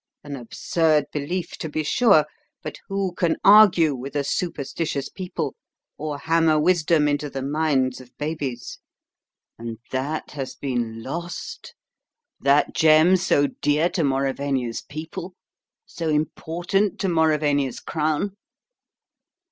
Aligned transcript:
An 0.23 0.35
absurd 0.35 1.05
belief, 1.13 1.51
to 1.59 1.69
be 1.69 1.83
sure, 1.83 2.25
but 2.63 2.79
who 2.87 3.13
can 3.13 3.37
argue 3.43 3.93
with 3.93 4.15
a 4.15 4.23
superstitious 4.23 5.09
people 5.09 5.53
or 5.95 6.17
hammer 6.17 6.59
wisdom 6.59 7.07
into 7.07 7.29
the 7.29 7.43
minds 7.43 8.01
of 8.01 8.17
babies? 8.17 8.79
And 9.59 9.77
that 9.91 10.31
has 10.31 10.55
been 10.55 11.03
lost 11.03 11.75
that 12.39 12.73
gem 12.73 13.15
so 13.15 13.45
dear 13.45 13.89
to 13.91 14.01
Mauravania's 14.03 14.81
people, 14.81 15.35
so 15.85 16.09
important 16.09 16.99
to 17.01 17.07
Mauravania's 17.07 17.79
crown?" 17.79 18.35